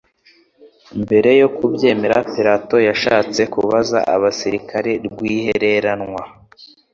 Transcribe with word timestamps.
Mbere 1.03 1.29
yo 1.41 1.47
kubyemera, 1.55 2.17
Pilato 2.33 2.77
yashatse 2.87 3.41
kubaza 3.53 3.99
abasirikari 4.15 4.91
rwihereranwa, 5.07 6.23